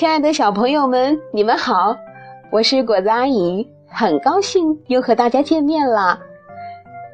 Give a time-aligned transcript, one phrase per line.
[0.00, 1.94] 亲爱的小朋友们，你们好，
[2.50, 6.18] 我是果子阿姨，很高兴又和大家见面啦。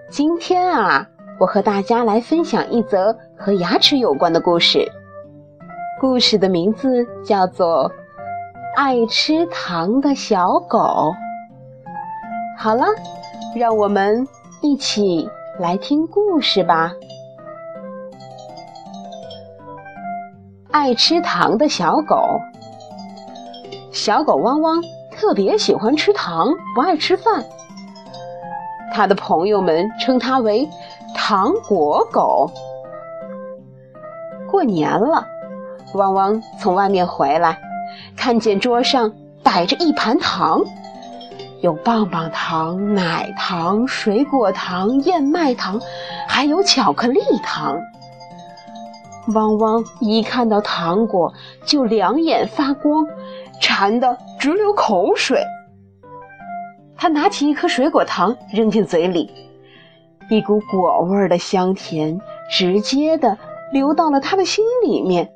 [0.09, 1.05] 今天啊，
[1.41, 4.89] 我和大家来分享一则和牙齿有关的故事。
[6.01, 7.91] 故事的名字叫做
[8.77, 10.79] 《爱吃糖的小狗》。
[12.57, 12.85] 好了，
[13.57, 14.25] 让我们
[14.63, 15.29] 一起
[15.59, 16.93] 来听故事吧。
[20.71, 22.39] 爱吃糖的小狗。
[23.97, 27.43] 小狗汪汪特别喜欢吃糖，不爱吃饭。
[28.93, 30.69] 它的朋友们称它为
[31.17, 32.51] “糖果狗”。
[34.53, 35.27] 过年了，
[35.95, 37.59] 汪汪从外面回来，
[38.15, 39.11] 看见桌上
[39.43, 40.63] 摆着一盘糖，
[41.63, 45.81] 有棒棒糖、奶糖、水果糖、燕麦糖，
[46.29, 47.81] 还有巧克力糖。
[49.35, 51.33] 汪汪一看到糖果
[51.65, 53.07] 就两眼发光。
[53.61, 55.43] 馋得直流口水。
[56.97, 59.31] 他拿起一颗水果糖扔进嘴里，
[60.31, 63.37] 一股果味的香甜直接的
[63.73, 65.31] 流到了他的心里面。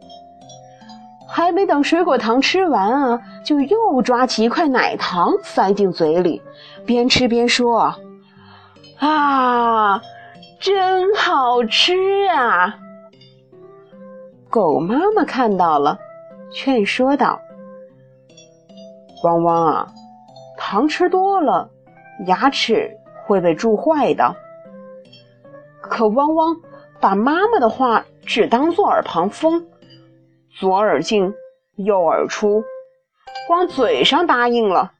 [1.29, 6.43] 还没等水果糖吃完啊，就又抓起一块奶糖塞进嘴里，
[6.85, 7.95] 边吃边说
[8.99, 10.03] ：“啊，
[10.59, 12.77] 真好吃啊！”
[14.51, 15.99] 狗妈妈看到了，
[16.53, 17.41] 劝说道。
[19.23, 19.87] 汪汪啊，
[20.57, 21.71] 糖吃多了，
[22.27, 22.91] 牙齿
[23.27, 24.35] 会被蛀坏的。
[25.83, 26.57] 可汪汪
[27.01, 29.67] 把妈妈的话只当作耳旁风，
[30.59, 31.33] 左耳进
[31.77, 32.63] 右耳出，
[33.47, 34.93] 光嘴上答应了，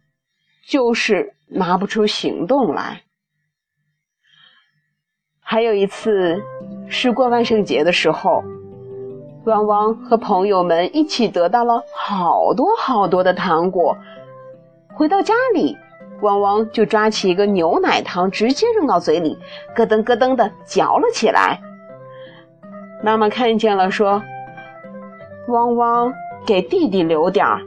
[0.67, 3.03] 就是拿不出行动来。
[5.41, 6.43] 还有一次
[6.89, 8.43] 是过万圣节的时候，
[9.45, 13.97] 汪汪和朋友们一起得到了好多好多的糖果。
[14.95, 15.77] 回到家里，
[16.21, 19.39] 汪汪就抓起一个牛奶糖，直接扔到嘴里，
[19.75, 21.59] 咯噔咯噔的嚼了起来。
[23.03, 24.23] 妈妈看见了，说
[25.49, 26.13] ：“汪汪，
[26.45, 27.61] 给弟弟留点儿。”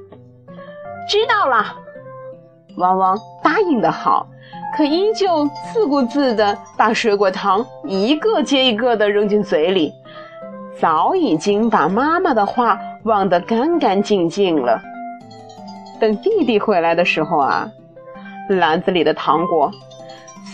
[1.10, 1.76] 知道了，
[2.78, 4.28] 汪汪答应的好，
[4.78, 9.92] 可依旧自顾自的把水果糖一个接一个的扔进嘴里，
[10.80, 14.82] 早已经把妈妈的话忘得干干净净了。
[16.00, 17.70] 等弟弟回来的时候啊，
[18.50, 19.72] 篮子里的糖果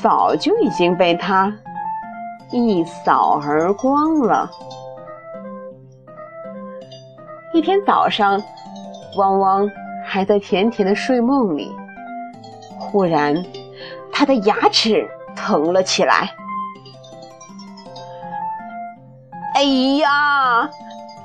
[0.02, 1.52] 早就已经被他
[2.52, 4.50] 一扫而光了。
[7.54, 8.40] 一天早上，
[9.18, 9.68] 汪汪
[10.06, 11.72] 还在甜甜的睡梦里，
[12.78, 13.44] 忽然
[14.12, 16.30] 他的牙齿疼了起来。
[19.60, 20.70] 哎呀，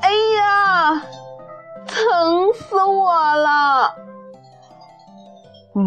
[0.02, 1.02] 哎呀，
[1.86, 3.94] 疼死我了！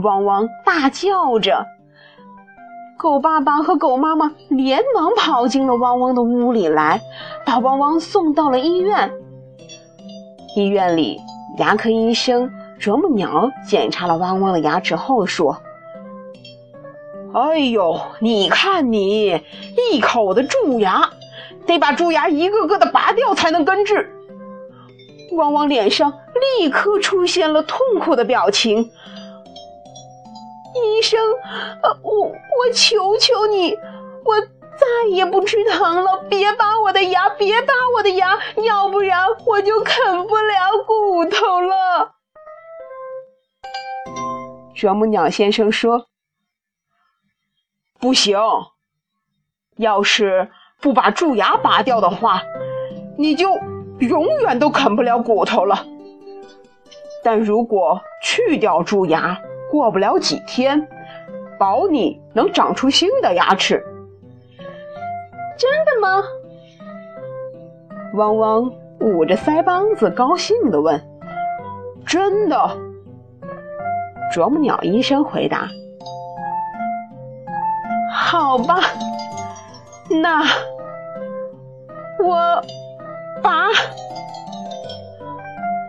[0.01, 1.65] 汪汪大叫着，
[2.97, 7.01] 狗爸爸和狗妈妈连忙跑进了汪汪的屋里来，
[7.45, 9.11] 把汪汪送到了医院。
[10.55, 11.19] 医院里，
[11.57, 12.49] 牙科医生
[12.79, 15.57] 啄木鸟检查了汪汪的牙齿后说
[17.35, 19.43] ：“哎呦，你看你
[19.91, 21.09] 一口的蛀牙，
[21.67, 24.13] 得把蛀牙一个个的拔掉才能根治。”
[25.33, 26.11] 汪汪脸上
[26.59, 28.89] 立刻出现了痛苦的表情。
[30.73, 31.19] 医生，
[31.83, 33.73] 呃，我我求求你，
[34.23, 42.13] 我再也不吃糖了，别拔我的牙，别拔我的牙，要不然我就啃不了骨头了。
[44.75, 46.07] 啄木鸟先生说
[47.99, 48.37] ：“不行，
[49.77, 50.51] 要是
[50.81, 52.41] 不把蛀牙拔掉的话，
[53.17, 53.49] 你就
[53.99, 55.85] 永远都啃不了骨头了。
[57.23, 59.37] 但如果去掉蛀牙，”
[59.69, 60.87] 过不了几天，
[61.59, 63.83] 保你能长出新的牙齿。
[65.57, 66.23] 真的吗？
[68.13, 71.03] 汪汪捂着腮帮子，高兴地问
[72.07, 72.57] ：“真的？”
[74.31, 75.67] 啄木鸟医生回答
[78.09, 78.79] ：“好吧，
[80.09, 80.45] 那
[82.23, 82.61] 我
[83.41, 83.67] 拔。”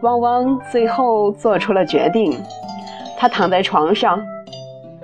[0.03, 2.41] 汪汪最后做出了决定。
[3.19, 4.25] 他躺在床上，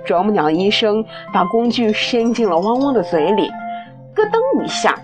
[0.05, 3.51] 啄木鸟医生把工具伸进了汪汪的嘴里，
[4.15, 4.97] 咯噔一下，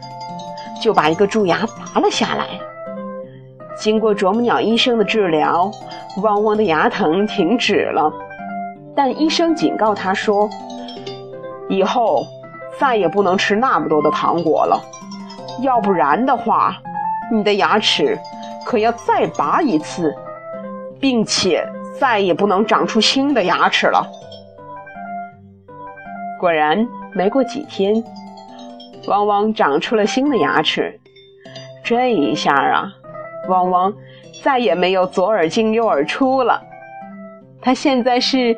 [0.82, 1.58] 就把一个蛀牙
[1.94, 2.46] 拔了下来。
[3.76, 5.70] 经过啄木鸟医生的治疗，
[6.24, 8.14] 汪汪的牙疼停止了。
[8.96, 10.50] 但医生警告他说
[11.68, 12.26] ：“以后
[12.80, 14.82] 再也不能吃那么多的糖果了，
[15.60, 16.82] 要不然的话，
[17.32, 18.18] 你的牙齿
[18.66, 20.14] 可要再拔一次。”
[21.02, 21.68] 并且
[22.00, 24.08] 再也不能长出新的牙齿了。
[26.40, 28.04] 果然，没过几天，
[29.08, 31.00] 汪汪长出了新的牙齿。
[31.84, 32.94] 这一下啊，
[33.50, 33.92] 汪汪
[34.44, 36.62] 再也没有左耳进右耳出了。
[37.64, 38.56] 他现在是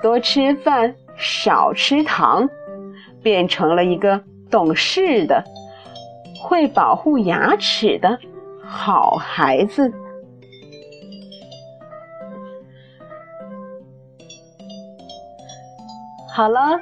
[0.00, 2.48] 多吃饭，少吃糖，
[3.20, 5.42] 变成了一个懂事的、
[6.42, 8.18] 会保护牙齿的
[8.64, 9.92] 好孩子。
[16.32, 16.80] 好了。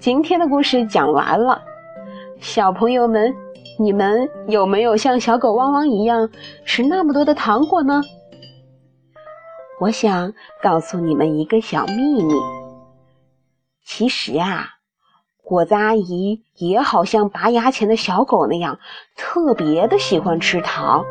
[0.00, 1.60] 今天的故事讲完了，
[2.40, 3.30] 小朋友们，
[3.78, 6.30] 你们有没有像小狗汪汪一样
[6.64, 8.00] 吃那么多的糖果呢？
[9.78, 10.32] 我想
[10.62, 12.34] 告诉你们一个小秘密。
[13.84, 14.66] 其实啊，
[15.50, 18.78] 果子阿姨也好像拔牙前的小狗那样，
[19.16, 21.04] 特别的喜欢吃糖。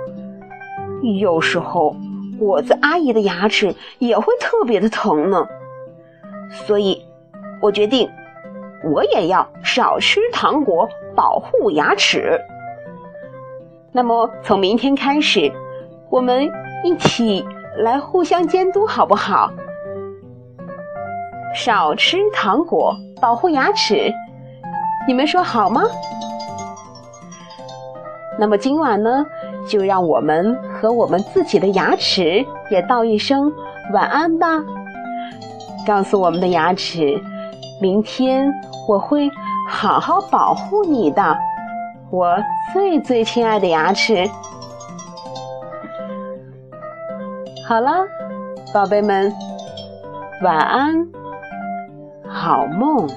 [1.19, 1.93] 有时候
[2.39, 5.45] 果子阿姨的牙齿也会特别的疼呢。
[6.65, 7.03] 所以，
[7.61, 8.09] 我决定。
[8.81, 12.39] 我也要少吃糖果，保护牙齿。
[13.91, 15.51] 那么，从明天开始，
[16.09, 16.49] 我们
[16.85, 17.45] 一起
[17.79, 19.51] 来互相监督，好不好？
[21.53, 24.13] 少吃糖果，保护牙齿，
[25.07, 25.81] 你们说好吗？
[28.37, 29.25] 那么今晚呢，
[29.67, 33.51] 就让我们和我们自己的牙齿也道一声
[33.93, 34.47] 晚安吧。
[35.85, 37.19] 告诉我们的牙齿，
[37.81, 38.51] 明天。
[38.87, 39.29] 我会
[39.67, 41.37] 好好保护你的，
[42.09, 42.35] 我
[42.73, 44.27] 最最亲爱的牙齿。
[47.67, 48.03] 好了，
[48.73, 49.31] 宝贝们，
[50.41, 51.07] 晚安，
[52.27, 53.07] 好梦。